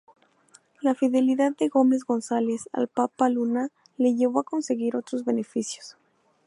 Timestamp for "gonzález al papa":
2.05-3.29